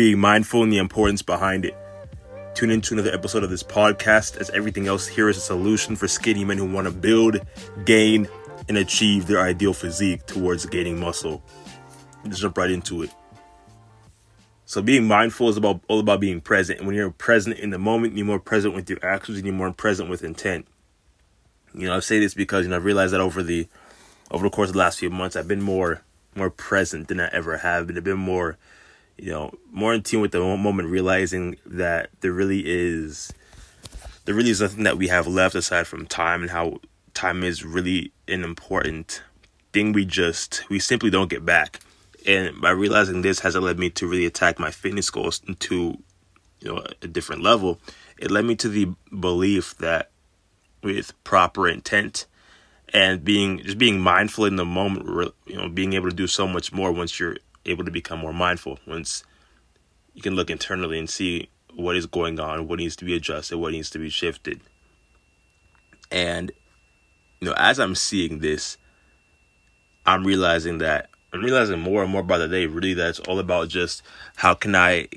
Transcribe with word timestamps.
being 0.00 0.18
mindful 0.18 0.62
and 0.62 0.72
the 0.72 0.78
importance 0.78 1.20
behind 1.20 1.62
it. 1.66 1.76
Tune 2.54 2.70
into 2.70 2.94
another 2.94 3.12
episode 3.12 3.44
of 3.44 3.50
this 3.50 3.62
podcast, 3.62 4.38
as 4.38 4.48
everything 4.48 4.86
else 4.86 5.06
here 5.06 5.28
is 5.28 5.36
a 5.36 5.40
solution 5.40 5.94
for 5.94 6.08
skinny 6.08 6.42
men 6.42 6.56
who 6.56 6.64
want 6.64 6.86
to 6.86 6.90
build, 6.90 7.38
gain, 7.84 8.26
and 8.66 8.78
achieve 8.78 9.26
their 9.26 9.42
ideal 9.42 9.74
physique 9.74 10.24
towards 10.24 10.64
gaining 10.64 10.98
muscle. 10.98 11.42
Let's 12.24 12.38
jump 12.38 12.56
right 12.56 12.70
into 12.70 13.02
it. 13.02 13.10
So 14.64 14.80
being 14.80 15.06
mindful 15.06 15.50
is 15.50 15.58
about 15.58 15.82
all 15.86 16.00
about 16.00 16.20
being 16.20 16.40
present. 16.40 16.78
And 16.78 16.86
when 16.86 16.96
you're 16.96 17.10
present 17.10 17.58
in 17.58 17.68
the 17.68 17.78
moment, 17.78 18.16
you're 18.16 18.24
more 18.24 18.40
present 18.40 18.74
with 18.74 18.88
your 18.88 19.04
actions 19.04 19.36
and 19.36 19.46
you're 19.46 19.54
more 19.54 19.70
present 19.70 20.08
with 20.08 20.24
intent. 20.24 20.66
You 21.74 21.88
know, 21.88 21.96
I 21.96 22.00
say 22.00 22.18
this 22.20 22.32
because 22.32 22.64
you 22.64 22.70
know 22.70 22.76
I've 22.76 22.86
realized 22.86 23.12
that 23.12 23.20
over 23.20 23.42
the 23.42 23.68
over 24.30 24.44
the 24.44 24.50
course 24.50 24.70
of 24.70 24.72
the 24.72 24.78
last 24.78 24.98
few 24.98 25.10
months, 25.10 25.36
I've 25.36 25.46
been 25.46 25.60
more 25.60 26.00
more 26.34 26.48
present 26.48 27.08
than 27.08 27.20
I 27.20 27.28
ever 27.34 27.58
have 27.58 27.86
been. 27.86 27.98
I've 27.98 28.04
been 28.04 28.16
more, 28.16 28.56
you 29.20 29.30
know, 29.30 29.52
more 29.70 29.92
in 29.92 30.02
tune 30.02 30.22
with 30.22 30.32
the 30.32 30.40
moment, 30.40 30.88
realizing 30.88 31.56
that 31.66 32.08
there 32.20 32.32
really 32.32 32.62
is 32.64 33.32
there 34.24 34.34
really 34.34 34.50
is 34.50 34.60
nothing 34.60 34.84
that 34.84 34.96
we 34.96 35.08
have 35.08 35.26
left 35.26 35.54
aside 35.54 35.86
from 35.86 36.06
time 36.06 36.42
and 36.42 36.50
how 36.50 36.78
time 37.12 37.42
is 37.42 37.64
really 37.64 38.12
an 38.28 38.44
important 38.44 39.22
thing. 39.72 39.92
We 39.92 40.06
just 40.06 40.62
we 40.70 40.78
simply 40.78 41.10
don't 41.10 41.28
get 41.28 41.44
back. 41.44 41.80
And 42.26 42.58
by 42.60 42.70
realizing 42.70 43.20
this 43.20 43.40
has 43.40 43.56
led 43.56 43.78
me 43.78 43.90
to 43.90 44.06
really 44.06 44.26
attack 44.26 44.58
my 44.58 44.70
fitness 44.70 45.10
goals 45.10 45.42
into 45.46 45.98
you 46.60 46.74
know 46.74 46.84
a 47.02 47.06
different 47.06 47.42
level. 47.42 47.78
It 48.18 48.30
led 48.30 48.46
me 48.46 48.56
to 48.56 48.68
the 48.68 48.88
belief 49.18 49.76
that 49.78 50.10
with 50.82 51.12
proper 51.24 51.68
intent 51.68 52.26
and 52.92 53.22
being 53.22 53.58
just 53.58 53.76
being 53.76 54.00
mindful 54.00 54.46
in 54.46 54.56
the 54.56 54.64
moment 54.64 55.34
you 55.46 55.56
know 55.56 55.68
being 55.68 55.92
able 55.92 56.08
to 56.08 56.16
do 56.16 56.26
so 56.26 56.46
much 56.46 56.72
more 56.72 56.90
once 56.90 57.20
you're 57.20 57.36
able 57.66 57.84
to 57.84 57.90
become 57.90 58.18
more 58.18 58.32
mindful 58.32 58.78
once 58.86 59.24
you 60.14 60.22
can 60.22 60.34
look 60.34 60.50
internally 60.50 60.98
and 60.98 61.08
see 61.08 61.48
what 61.74 61.96
is 61.96 62.06
going 62.06 62.40
on 62.40 62.66
what 62.66 62.78
needs 62.78 62.96
to 62.96 63.04
be 63.04 63.14
adjusted 63.14 63.58
what 63.58 63.72
needs 63.72 63.90
to 63.90 63.98
be 63.98 64.08
shifted 64.08 64.60
and 66.10 66.52
you 67.40 67.48
know 67.48 67.54
as 67.56 67.78
i'm 67.78 67.94
seeing 67.94 68.40
this 68.40 68.76
i'm 70.06 70.26
realizing 70.26 70.78
that 70.78 71.10
I'm 71.32 71.42
realizing 71.42 71.78
more 71.78 72.02
and 72.02 72.10
more 72.10 72.22
by 72.22 72.38
the 72.38 72.48
day, 72.48 72.66
really, 72.66 72.94
that 72.94 73.10
it's 73.10 73.20
all 73.20 73.38
about 73.38 73.68
just 73.68 74.02
how 74.36 74.54
can 74.54 74.74
I 74.74 75.08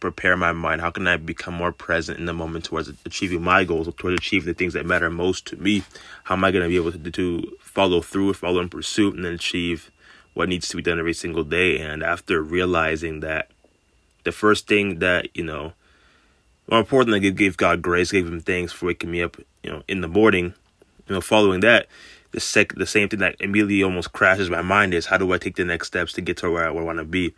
prepare 0.00 0.36
my 0.36 0.52
mind? 0.52 0.80
How 0.80 0.90
can 0.90 1.06
I 1.06 1.16
become 1.16 1.54
more 1.54 1.72
present 1.72 2.18
in 2.18 2.24
the 2.24 2.32
moment 2.32 2.64
towards 2.64 2.90
achieving 3.04 3.42
my 3.42 3.64
goals, 3.64 3.92
towards 3.96 4.18
achieving 4.18 4.46
the 4.46 4.54
things 4.54 4.72
that 4.72 4.86
matter 4.86 5.10
most 5.10 5.46
to 5.48 5.56
me? 5.56 5.82
How 6.24 6.36
am 6.36 6.44
I 6.44 6.52
going 6.52 6.62
to 6.62 6.68
be 6.68 6.76
able 6.76 6.92
to, 6.92 7.10
to 7.10 7.56
follow 7.60 8.00
through, 8.00 8.32
follow 8.34 8.60
in 8.60 8.70
pursuit, 8.70 9.14
and 9.14 9.24
then 9.24 9.34
achieve 9.34 9.90
what 10.34 10.48
needs 10.48 10.68
to 10.68 10.76
be 10.76 10.82
done 10.82 10.98
every 10.98 11.14
single 11.14 11.44
day? 11.44 11.78
And 11.78 12.02
after 12.02 12.42
realizing 12.42 13.20
that 13.20 13.50
the 14.24 14.32
first 14.32 14.66
thing 14.66 14.98
that, 15.00 15.28
you 15.36 15.44
know, 15.44 15.72
more 16.70 16.80
important 16.80 17.22
than 17.22 17.34
give 17.34 17.56
God 17.56 17.82
grace, 17.82 18.12
gave 18.12 18.26
him 18.26 18.40
thanks 18.40 18.72
for 18.72 18.86
waking 18.86 19.10
me 19.10 19.22
up, 19.22 19.36
you 19.62 19.70
know, 19.70 19.82
in 19.88 20.00
the 20.00 20.08
morning, 20.08 20.54
you 21.06 21.14
know, 21.14 21.20
following 21.20 21.60
that 21.60 21.88
the 22.32 22.40
sec 22.40 22.74
the 22.74 22.86
same 22.86 23.08
thing 23.08 23.20
that 23.20 23.36
immediately 23.40 23.82
almost 23.82 24.12
crashes 24.12 24.50
my 24.50 24.62
mind 24.62 24.94
is 24.94 25.06
how 25.06 25.16
do 25.16 25.32
I 25.32 25.38
take 25.38 25.56
the 25.56 25.64
next 25.64 25.88
steps 25.88 26.12
to 26.14 26.20
get 26.20 26.36
to 26.38 26.50
where 26.50 26.66
I, 26.66 26.70
where 26.70 26.82
I 26.82 26.86
want 26.86 26.98
to 26.98 27.04
be, 27.04 27.34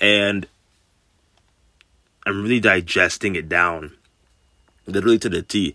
and 0.00 0.46
I'm 2.26 2.42
really 2.42 2.60
digesting 2.60 3.36
it 3.36 3.48
down, 3.48 3.96
literally 4.86 5.18
to 5.20 5.28
the 5.28 5.42
T, 5.42 5.74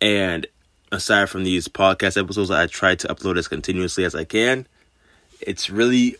and 0.00 0.46
aside 0.90 1.28
from 1.28 1.44
these 1.44 1.68
podcast 1.68 2.20
episodes, 2.20 2.50
I 2.50 2.66
try 2.66 2.94
to 2.96 3.08
upload 3.08 3.38
as 3.38 3.48
continuously 3.48 4.04
as 4.04 4.14
I 4.14 4.24
can. 4.24 4.66
It's 5.40 5.70
really 5.70 6.16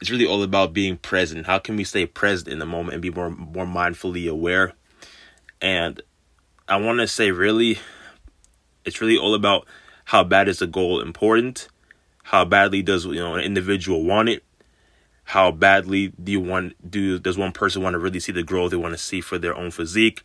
it's 0.00 0.10
really 0.10 0.26
all 0.26 0.42
about 0.42 0.72
being 0.72 0.96
present. 0.98 1.46
How 1.46 1.58
can 1.58 1.76
we 1.76 1.84
stay 1.84 2.06
present 2.06 2.48
in 2.48 2.58
the 2.58 2.66
moment 2.66 2.94
and 2.94 3.02
be 3.02 3.10
more 3.10 3.30
more 3.30 3.66
mindfully 3.66 4.28
aware? 4.28 4.72
And 5.60 6.00
I 6.68 6.76
want 6.76 7.00
to 7.00 7.08
say 7.08 7.30
really 7.30 7.78
it's 8.84 9.00
really 9.00 9.16
all 9.16 9.34
about 9.34 9.66
how 10.06 10.24
bad 10.24 10.48
is 10.48 10.58
the 10.58 10.66
goal 10.66 11.00
important? 11.00 11.68
How 12.24 12.44
badly 12.44 12.82
does 12.82 13.04
you 13.06 13.14
know 13.14 13.34
an 13.34 13.44
individual 13.44 14.04
want 14.04 14.28
it? 14.28 14.44
How 15.24 15.50
badly 15.50 16.08
do 16.22 16.32
you 16.32 16.40
want 16.40 16.90
do 16.90 17.18
does 17.18 17.38
one 17.38 17.52
person 17.52 17.82
want 17.82 17.94
to 17.94 17.98
really 17.98 18.20
see 18.20 18.32
the 18.32 18.42
growth 18.42 18.70
they 18.70 18.76
want 18.76 18.94
to 18.94 18.98
see 18.98 19.20
for 19.20 19.38
their 19.38 19.56
own 19.56 19.70
physique? 19.70 20.22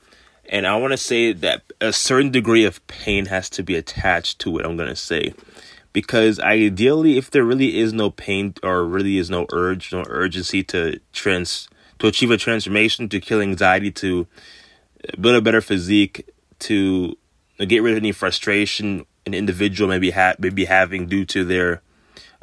And 0.50 0.66
I 0.66 0.76
want 0.78 0.92
to 0.92 0.98
say 0.98 1.32
that 1.32 1.64
a 1.80 1.94
certain 1.94 2.32
degree 2.32 2.66
of 2.66 2.86
pain 2.88 3.28
has 3.28 3.50
to 3.52 3.64
be 3.64 3.76
attached 3.76 4.40
to 4.40 4.58
it. 4.58 4.66
I'm 4.66 4.78
going 4.78 4.90
to 4.90 4.96
say 4.96 5.34
because 5.94 6.40
ideally 6.40 7.18
if 7.18 7.32
there 7.32 7.44
really 7.44 7.80
is 7.80 7.94
no 7.94 8.10
pain 8.10 8.54
or 8.64 8.86
really 8.86 9.18
is 9.18 9.30
no 9.30 9.46
urge 9.52 9.92
no 9.92 10.04
urgency 10.08 10.64
to 10.64 11.00
trans 11.14 11.68
to 11.98 12.08
achieve 12.08 12.32
a 12.32 12.38
transformation 12.38 13.10
to 13.10 13.20
kill 13.20 13.42
anxiety 13.42 13.92
to 13.92 14.28
build 15.20 15.36
a 15.36 15.42
better 15.42 15.62
physique 15.62 16.30
to 16.60 17.18
get 17.68 17.82
rid 17.82 17.94
of 17.94 17.98
any 17.98 18.12
frustration 18.12 19.06
an 19.26 19.34
individual 19.34 19.90
maybe 19.90 20.12
ha- 20.12 20.36
maybe 20.40 20.66
having 20.66 21.08
due 21.08 21.26
to 21.26 21.44
their 21.44 21.82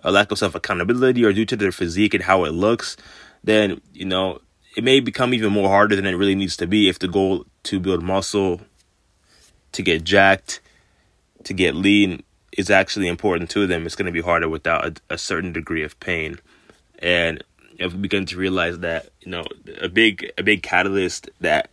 uh, 0.05 0.11
lack 0.11 0.31
of 0.31 0.39
self 0.39 0.55
accountability 0.55 1.25
or 1.25 1.33
due 1.33 1.47
to 1.47 1.57
their 1.57 1.73
physique 1.73 2.15
and 2.15 2.25
how 2.25 2.45
it 2.45 2.53
looks, 2.53 2.97
then 3.45 3.81
you 3.93 4.05
know 4.05 4.41
it 4.77 4.85
may 4.85 5.01
become 5.01 5.35
even 5.35 5.53
more 5.53 5.69
harder 5.69 5.97
than 5.97 6.07
it 6.07 6.15
really 6.15 6.35
needs 6.35 6.57
to 6.57 6.67
be 6.67 6.89
if 6.89 6.99
the 6.99 7.09
goal 7.09 7.45
to 7.65 7.81
build 7.81 8.03
muscle, 8.03 8.61
to 9.73 9.83
get 9.83 10.05
jacked, 10.05 10.61
to 11.45 11.55
get 11.55 11.75
lean 11.75 12.23
is 12.53 12.71
actually 12.71 13.09
important 13.09 13.51
to 13.51 13.67
them. 13.67 13.87
It's 13.87 13.97
going 13.97 14.07
to 14.07 14.13
be 14.13 14.21
harder 14.21 14.49
without 14.49 14.87
a, 14.87 15.15
a 15.15 15.19
certain 15.19 15.53
degree 15.53 15.83
of 15.83 15.99
pain, 16.01 16.39
and 16.99 17.43
if 17.79 17.93
we 17.93 17.99
begin 17.99 18.27
to 18.27 18.37
realize 18.37 18.79
that 18.81 19.11
you 19.21 19.31
know 19.31 19.45
a 19.81 19.89
big 19.89 20.33
a 20.39 20.43
big 20.43 20.63
catalyst 20.63 21.29
that 21.41 21.71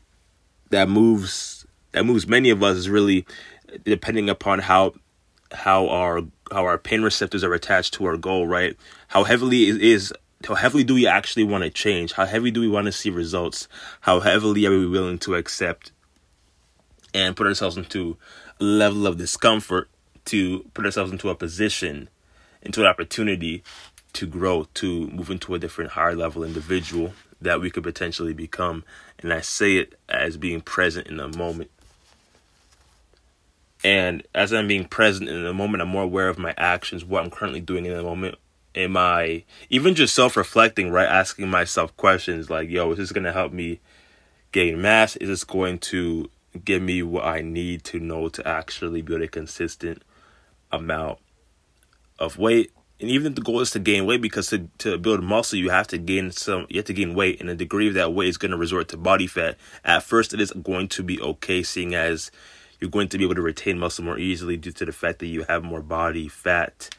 that 0.69 0.89
moves 0.89 1.66
that 1.91 2.06
moves 2.06 2.28
many 2.28 2.50
of 2.50 2.62
us 2.62 2.78
is 2.78 2.89
really 2.89 3.25
depending 3.83 4.29
upon 4.29 4.59
how 4.59 4.94
how 5.51 5.88
our 5.89 6.22
how 6.51 6.66
our 6.66 6.78
pain 6.78 7.01
receptors 7.01 7.44
are 7.44 7.53
attached 7.53 7.94
to 7.95 8.06
our 8.06 8.17
goal, 8.17 8.47
right? 8.47 8.75
How 9.07 9.23
heavily 9.23 9.66
is, 9.66 9.78
is 9.78 10.13
how 10.47 10.56
heavily 10.56 10.83
do 10.83 10.94
we 10.94 11.07
actually 11.07 11.45
want 11.45 11.63
to 11.63 11.69
change? 11.69 12.13
How 12.13 12.25
heavy 12.25 12.51
do 12.51 12.59
we 12.59 12.67
want 12.67 12.85
to 12.85 12.91
see 12.91 13.09
results? 13.09 13.67
How 14.01 14.19
heavily 14.19 14.66
are 14.66 14.72
we 14.72 14.88
willing 14.88 15.19
to 15.19 15.35
accept 15.35 15.91
and 17.13 17.35
put 17.35 17.47
ourselves 17.47 17.78
into 17.78 18.17
a 18.59 18.63
level 18.63 19.07
of 19.07 19.17
discomfort 19.17 19.89
to 20.25 20.66
put 20.73 20.85
ourselves 20.85 21.11
into 21.11 21.29
a 21.29 21.35
position, 21.35 22.09
into 22.61 22.81
an 22.81 22.88
opportunity 22.88 23.63
to 24.13 24.25
grow, 24.25 24.67
to 24.75 25.07
move 25.07 25.29
into 25.29 25.56
a 25.56 25.59
different 25.59 25.91
higher 25.91 26.16
level 26.16 26.44
individual 26.44 27.13
that 27.41 27.59
we 27.59 27.69
could 27.69 27.84
potentially 27.84 28.33
become. 28.33 28.83
And 29.19 29.33
I 29.33 29.41
say 29.41 29.78
it 29.78 30.00
as 30.07 30.38
being 30.38 30.62
present 30.62 31.07
in 31.07 31.17
the 31.17 31.28
moment. 31.28 31.69
And 33.83 34.23
as 34.33 34.53
I'm 34.53 34.67
being 34.67 34.85
present 34.85 35.29
in 35.29 35.44
the 35.44 35.53
moment, 35.53 35.81
I'm 35.81 35.89
more 35.89 36.03
aware 36.03 36.29
of 36.29 36.38
my 36.38 36.53
actions, 36.57 37.03
what 37.03 37.23
I'm 37.23 37.29
currently 37.29 37.59
doing 37.59 37.85
in 37.85 37.95
the 37.95 38.03
moment. 38.03 38.35
Am 38.75 38.97
I 38.97 39.44
even 39.69 39.94
just 39.94 40.16
self 40.16 40.38
reflecting, 40.38 40.89
right? 40.89 41.07
Asking 41.07 41.50
myself 41.50 41.95
questions 41.97 42.50
like, 42.50 42.69
yo, 42.69 42.91
is 42.91 42.97
this 42.97 43.12
going 43.12 43.25
to 43.25 43.33
help 43.33 43.51
me 43.51 43.81
gain 44.51 44.81
mass? 44.81 45.16
Is 45.17 45.28
this 45.28 45.44
going 45.44 45.79
to 45.79 46.29
give 46.63 46.81
me 46.81 47.03
what 47.03 47.25
I 47.25 47.41
need 47.41 47.83
to 47.85 48.00
know 48.00 48.29
to 48.29 48.47
actually 48.47 49.01
build 49.01 49.22
a 49.22 49.28
consistent 49.28 50.01
amount 50.73 51.19
of 52.19 52.38
weight? 52.38 52.72
And 53.00 53.09
even 53.09 53.28
if 53.28 53.35
the 53.35 53.41
goal 53.41 53.59
is 53.59 53.72
to 53.72 53.79
gain 53.79 54.06
weight, 54.06 54.22
because 54.22 54.47
to, 54.47 54.69
to 54.78 54.97
build 54.97 55.23
muscle, 55.23 55.59
you 55.59 55.69
have 55.69 55.88
to 55.88 55.97
gain 55.97 56.31
some, 56.31 56.67
you 56.69 56.78
have 56.78 56.85
to 56.85 56.94
gain 56.94 57.16
weight, 57.16 57.41
and 57.41 57.50
a 57.50 57.56
degree 57.56 57.88
of 57.88 57.95
that 57.95 58.13
weight 58.13 58.29
is 58.29 58.38
going 58.38 58.51
to 58.51 58.57
resort 58.57 58.88
to 58.89 58.97
body 58.97 59.28
fat. 59.28 59.57
At 59.83 60.03
first, 60.03 60.33
it 60.33 60.39
is 60.39 60.51
going 60.51 60.88
to 60.89 61.03
be 61.03 61.19
okay, 61.19 61.63
seeing 61.63 61.95
as 61.95 62.31
you're 62.79 62.89
going 62.89 63.09
to 63.09 63.17
be 63.17 63.23
able 63.23 63.35
to 63.35 63.41
retain 63.41 63.79
muscle 63.79 64.06
more 64.06 64.17
easily 64.17 64.57
due 64.57 64.72
to 64.72 64.85
the 64.85 64.91
fact 64.91 65.19
that 65.19 65.28
you 65.28 65.44
have 65.44 65.63
more 65.63 65.81
body 65.81 66.28
fat, 66.28 66.89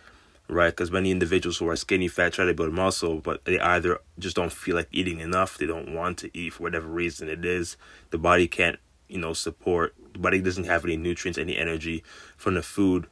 right? 0.48 0.70
Because 0.70 0.90
many 0.90 1.10
individuals 1.10 1.58
who 1.58 1.68
are 1.68 1.76
skinny 1.76 2.08
fat 2.08 2.34
try 2.34 2.44
to 2.44 2.54
build 2.54 2.72
muscle, 2.72 3.20
but 3.20 3.44
they 3.44 3.58
either 3.58 4.00
just 4.18 4.36
don't 4.36 4.52
feel 4.52 4.76
like 4.76 4.88
eating 4.92 5.20
enough, 5.20 5.58
they 5.58 5.66
don't 5.66 5.94
want 5.94 6.18
to 6.18 6.30
eat 6.36 6.54
for 6.54 6.64
whatever 6.64 6.86
reason 6.86 7.28
it 7.28 7.44
is. 7.44 7.76
The 8.10 8.18
body 8.18 8.46
can't, 8.46 8.78
you 9.08 9.18
know, 9.18 9.32
support, 9.32 9.94
the 10.12 10.18
body 10.18 10.40
doesn't 10.40 10.64
have 10.64 10.84
any 10.84 10.96
nutrients, 10.96 11.38
any 11.38 11.56
energy 11.56 12.02
from 12.36 12.54
the 12.54 12.62
food 12.62 13.06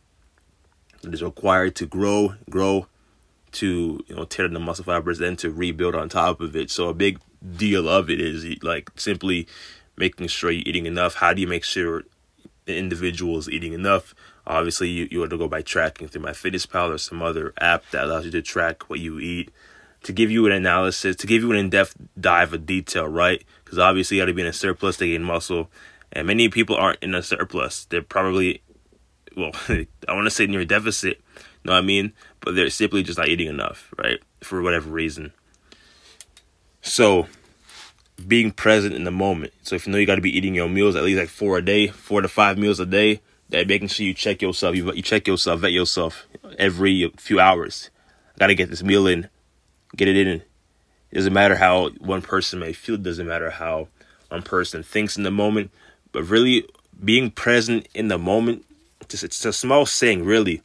that 1.02 1.14
is 1.14 1.22
required 1.22 1.76
to 1.76 1.86
grow, 1.86 2.34
grow, 2.50 2.86
to 3.52 4.02
you 4.06 4.16
know 4.16 4.24
tear 4.24 4.48
the 4.48 4.58
muscle 4.58 4.84
fibers, 4.84 5.18
then 5.18 5.36
to 5.36 5.50
rebuild 5.50 5.94
on 5.94 6.08
top 6.08 6.40
of 6.40 6.56
it. 6.56 6.70
So 6.70 6.88
a 6.88 6.94
big 6.94 7.20
deal 7.56 7.88
of 7.88 8.08
it 8.08 8.20
is 8.20 8.44
like 8.62 8.90
simply 8.96 9.46
making 9.96 10.28
sure 10.28 10.50
you're 10.50 10.62
eating 10.66 10.86
enough. 10.86 11.16
How 11.16 11.34
do 11.34 11.40
you 11.40 11.46
make 11.46 11.64
sure 11.64 12.04
the 12.64 12.76
individual 12.76 13.38
is 13.38 13.50
eating 13.50 13.72
enough. 13.72 14.14
Obviously, 14.46 14.88
you, 14.88 15.08
you 15.10 15.18
want 15.18 15.30
to 15.30 15.38
go 15.38 15.48
by 15.48 15.62
tracking 15.62 16.08
through 16.08 16.22
MyFitnessPal 16.22 16.94
or 16.94 16.98
some 16.98 17.20
other 17.20 17.52
app 17.58 17.82
that 17.90 18.04
allows 18.04 18.24
you 18.24 18.30
to 18.30 18.42
track 18.42 18.88
what 18.88 19.00
you 19.00 19.18
eat 19.18 19.50
to 20.02 20.12
give 20.12 20.30
you 20.30 20.46
an 20.46 20.52
analysis, 20.52 21.16
to 21.16 21.26
give 21.26 21.42
you 21.42 21.50
an 21.52 21.58
in-depth 21.58 21.96
dive 22.20 22.52
of 22.52 22.66
detail, 22.66 23.06
right? 23.06 23.44
Because 23.64 23.78
obviously 23.78 24.16
you 24.16 24.22
got 24.22 24.26
to 24.26 24.34
be 24.34 24.42
in 24.42 24.48
a 24.48 24.52
surplus 24.52 24.96
to 24.98 25.06
gain 25.06 25.22
muscle, 25.22 25.70
and 26.12 26.26
many 26.26 26.48
people 26.48 26.76
aren't 26.76 27.02
in 27.02 27.14
a 27.14 27.22
surplus. 27.22 27.84
They're 27.84 28.02
probably, 28.02 28.62
well, 29.36 29.52
I 29.68 29.86
want 30.12 30.26
to 30.26 30.30
say 30.30 30.46
near 30.46 30.64
deficit. 30.64 31.20
You 31.36 31.68
know 31.68 31.72
what 31.72 31.78
I 31.78 31.82
mean? 31.82 32.12
But 32.40 32.54
they're 32.54 32.70
simply 32.70 33.02
just 33.02 33.18
not 33.18 33.28
eating 33.28 33.48
enough, 33.48 33.92
right? 33.96 34.20
For 34.40 34.62
whatever 34.62 34.90
reason. 34.90 35.32
So, 36.80 37.28
being 38.26 38.50
present 38.50 38.94
in 38.94 39.04
the 39.04 39.10
moment. 39.10 39.52
So 39.62 39.74
if 39.74 39.86
you 39.86 39.92
know 39.92 39.98
you 39.98 40.06
got 40.06 40.16
to 40.16 40.20
be 40.20 40.36
eating 40.36 40.54
your 40.54 40.68
meals 40.68 40.96
at 40.96 41.04
least 41.04 41.18
like 41.18 41.28
four 41.28 41.58
a 41.58 41.62
day, 41.62 41.88
four 41.88 42.20
to 42.20 42.28
five 42.28 42.58
meals 42.58 42.80
a 42.80 42.86
day, 42.86 43.20
that 43.48 43.68
making 43.68 43.88
sure 43.88 44.06
you 44.06 44.14
check 44.14 44.42
yourself, 44.42 44.74
you, 44.74 44.92
you 44.92 45.02
check 45.02 45.26
yourself, 45.26 45.60
vet 45.60 45.72
yourself 45.72 46.26
every 46.58 47.10
few 47.16 47.38
hours. 47.38 47.90
I 48.34 48.38
got 48.38 48.46
to 48.48 48.54
get 48.54 48.70
this 48.70 48.82
meal 48.82 49.06
in, 49.06 49.28
get 49.96 50.08
it 50.08 50.16
in. 50.16 50.42
It 51.10 51.16
doesn't 51.16 51.32
matter 51.32 51.56
how 51.56 51.90
one 52.00 52.22
person 52.22 52.58
may 52.58 52.72
feel. 52.72 52.94
It 52.94 53.02
doesn't 53.02 53.26
matter 53.26 53.50
how 53.50 53.88
one 54.30 54.42
person 54.42 54.82
thinks 54.82 55.16
in 55.16 55.24
the 55.24 55.30
moment, 55.30 55.70
but 56.10 56.24
really 56.24 56.66
being 57.04 57.30
present 57.30 57.86
in 57.94 58.08
the 58.08 58.18
moment. 58.18 58.64
Just 59.12 59.24
it's 59.24 59.44
a 59.44 59.52
small 59.52 59.84
thing, 59.84 60.24
really, 60.24 60.62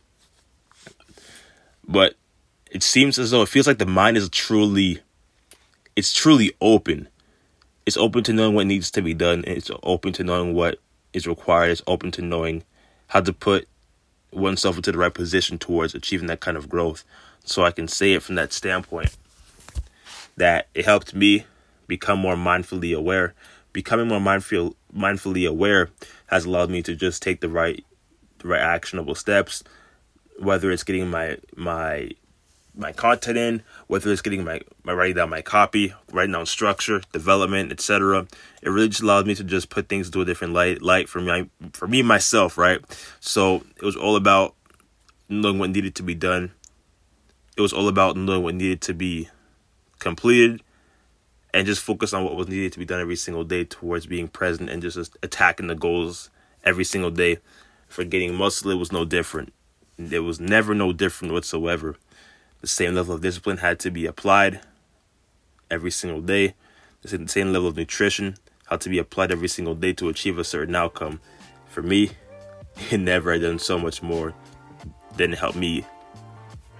but 1.86 2.16
it 2.72 2.82
seems 2.82 3.20
as 3.20 3.32
though 3.32 3.42
it 3.42 3.50
feels 3.50 3.68
like 3.68 3.78
the 3.78 3.86
mind 3.86 4.16
is 4.16 4.30
truly, 4.30 5.02
it's 5.98 6.14
truly 6.14 6.54
open. 6.62 7.10
It's 7.86 7.98
open 7.98 8.24
to 8.24 8.32
knowing 8.32 8.56
what 8.56 8.68
needs 8.68 8.90
to 8.92 9.02
be 9.02 9.14
done. 9.14 9.44
It's 9.46 9.70
open 9.84 10.14
to 10.14 10.24
knowing 10.24 10.54
what 10.54 10.80
is 11.12 11.28
required. 11.28 11.72
It's 11.72 11.82
open 11.88 12.10
to 12.12 12.22
knowing 12.22 12.64
how 13.08 13.20
to 13.20 13.34
put 13.34 13.68
oneself 14.32 14.78
into 14.78 14.94
the 14.94 14.98
right 14.98 15.14
position 15.14 15.58
towards 15.58 15.94
achieving 15.94 16.28
that 16.28 16.40
kind 16.40 16.56
of 16.56 16.70
growth. 16.70 17.04
So 17.44 17.66
I 17.66 17.72
can 17.72 17.90
say 17.90 18.14
it 18.14 18.24
from 18.24 18.36
that 18.36 18.54
standpoint 18.54 19.14
that 20.38 20.70
it 20.74 20.86
helped 20.86 21.14
me 21.14 21.44
become 21.86 22.20
more 22.20 22.38
mindfully 22.38 22.96
aware. 22.96 23.34
Becoming 23.74 24.08
more 24.08 24.22
mindful 24.22 24.78
mindfully 24.96 25.46
aware 25.50 25.90
has 26.28 26.46
allowed 26.46 26.70
me 26.70 26.82
to 26.84 26.96
just 26.96 27.22
take 27.22 27.42
the 27.42 27.50
right 27.50 27.84
right 28.48 28.62
actionable 28.62 29.16
steps, 29.16 29.64
whether 30.40 30.72
it's 30.72 30.84
getting 30.84 31.10
my 31.10 31.38
my 31.56 32.12
my 32.78 32.92
content 32.92 33.38
in, 33.38 33.64
whether 33.88 34.12
it's 34.12 34.22
getting 34.22 34.44
my, 34.44 34.62
my 34.84 34.94
writing 34.94 35.16
down 35.16 35.30
my 35.30 35.42
copy, 35.42 35.94
writing 36.12 36.34
down 36.34 36.46
structure, 36.46 37.02
development, 37.12 37.72
etc. 37.72 38.28
It 38.62 38.70
really 38.70 38.90
just 38.90 39.02
allowed 39.02 39.26
me 39.26 39.36
to 39.36 39.44
just 39.44 39.70
put 39.70 39.90
things 39.90 40.08
into 40.08 40.22
a 40.22 40.26
different 40.26 40.54
light 40.54 40.82
light 40.82 41.10
for 41.10 41.20
me 41.20 41.50
for 41.74 41.88
me 41.88 42.02
myself, 42.04 42.58
right? 42.58 42.80
So 43.20 43.64
it 43.76 43.84
was 43.84 43.96
all 43.96 44.16
about 44.16 44.56
knowing 45.30 45.60
what 45.60 45.72
needed 45.72 45.96
to 45.96 46.04
be 46.04 46.16
done. 46.16 46.52
It 47.58 47.62
was 47.62 47.74
all 47.74 47.88
about 47.88 48.16
knowing 48.16 48.44
what 48.44 48.56
needed 48.56 48.82
to 48.82 48.94
be 48.94 49.30
completed 50.00 50.62
and 51.54 51.66
just 51.66 51.82
focus 51.82 52.14
on 52.14 52.24
what 52.24 52.36
was 52.36 52.48
needed 52.48 52.72
to 52.74 52.80
be 52.80 52.86
done 52.86 53.02
every 53.02 53.16
single 53.16 53.44
day 53.44 53.64
towards 53.64 54.06
being 54.06 54.28
present 54.28 54.70
and 54.70 54.82
just 54.82 55.18
attacking 55.24 55.68
the 55.68 55.76
goals 55.76 56.30
every 56.64 56.84
single 56.84 57.10
day. 57.10 57.40
For 57.88 58.04
getting 58.04 58.36
muscle, 58.36 58.72
it 58.72 58.76
was 58.76 58.92
no 58.92 59.06
different. 59.06 59.54
It 59.98 60.20
was 60.20 60.40
never 60.40 60.76
no 60.76 60.94
different 60.94 61.34
whatsoever. 61.34 61.96
The 62.62 62.68
same 62.68 62.96
level 62.96 63.16
of 63.16 63.22
discipline 63.22 63.58
had 63.58 63.80
to 63.80 63.92
be 63.92 64.06
applied 64.06 64.62
every 65.72 65.92
single 65.92 66.22
day. 66.22 66.54
The 67.02 67.28
same 67.28 67.54
level 67.54 67.70
of 67.70 67.78
nutrition 67.78 68.38
had 68.70 68.82
to 68.82 68.90
be 68.90 69.00
applied 69.00 69.32
every 69.32 69.48
single 69.48 69.76
day 69.76 69.94
to 69.94 70.10
achieve 70.10 70.38
a 70.38 70.44
certain 70.44 70.76
outcome. 70.76 71.20
For 71.70 71.82
me, 71.82 72.12
it 72.92 73.00
never 73.00 73.32
had 73.32 73.42
done 73.42 73.60
so 73.60 73.80
much 73.80 74.04
more 74.04 74.34
than 75.16 75.34
help 75.34 75.56
me 75.56 75.86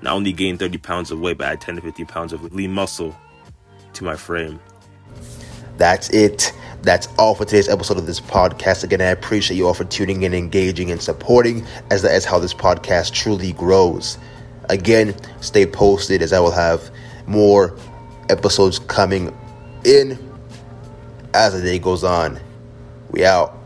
not 0.02 0.14
only 0.14 0.32
gain 0.32 0.58
30 0.58 0.78
pounds 0.78 1.12
of 1.12 1.20
weight, 1.20 1.38
but 1.38 1.48
add 1.48 1.62
10 1.62 1.78
to 1.78 1.82
15 1.82 2.06
pounds 2.06 2.34
of 2.34 2.54
lean 2.54 2.72
muscle 2.72 3.16
to 3.94 4.04
my 4.04 4.16
frame. 4.16 4.60
That's 5.78 6.10
it. 6.10 6.54
That's 6.88 7.10
all 7.20 7.36
for 7.36 7.44
today's 7.44 7.68
episode 7.68 7.98
of 7.98 8.06
this 8.06 8.22
podcast. 8.22 8.86
Again, 8.86 9.02
I 9.02 9.08
appreciate 9.08 9.58
you 9.58 9.68
all 9.68 9.74
for 9.74 9.84
tuning 9.84 10.24
in, 10.24 10.34
engaging, 10.34 10.90
and 10.90 11.02
supporting 11.02 11.68
as 11.92 12.02
that 12.04 12.16
is 12.16 12.24
how 12.24 12.40
this 12.40 12.54
podcast 12.54 13.12
truly 13.12 13.52
grows. 13.52 14.18
Again, 14.70 15.14
stay 15.42 15.66
posted 15.66 16.22
as 16.22 16.32
I 16.32 16.40
will 16.40 16.52
have 16.52 16.90
more 17.26 17.78
episodes 18.30 18.80
coming 18.80 19.38
in 19.84 20.18
as 21.34 21.52
the 21.52 21.62
day 21.62 21.78
goes 21.78 22.06
on. 22.06 22.40
We 23.12 23.26
out. 23.26 23.57